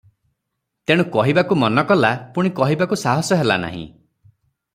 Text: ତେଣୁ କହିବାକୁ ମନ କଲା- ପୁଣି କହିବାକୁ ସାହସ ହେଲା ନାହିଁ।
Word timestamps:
ତେଣୁ 0.91 1.03
କହିବାକୁ 1.15 1.57
ମନ 1.65 1.83
କଲା- 1.91 2.13
ପୁଣି 2.39 2.53
କହିବାକୁ 2.61 2.99
ସାହସ 3.03 3.41
ହେଲା 3.43 3.59
ନାହିଁ। 3.67 3.87